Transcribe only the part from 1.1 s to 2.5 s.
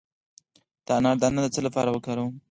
دانه د څه لپاره وکاروم؟